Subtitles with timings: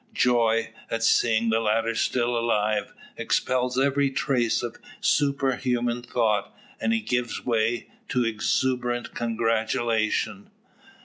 [0.15, 7.01] Joy, at seeing the latter still alive, expels every trace of supernatural thought, and he
[7.01, 10.49] gives way to exuberant congratulation.